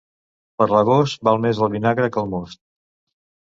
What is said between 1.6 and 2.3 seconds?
el vinagre que